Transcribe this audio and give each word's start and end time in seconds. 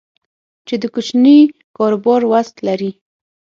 چې 0.67 0.75
د 0.81 0.83
کوچني 0.93 1.37
کاروبار 1.77 2.21
وس 2.31 2.49
لري 2.67 2.91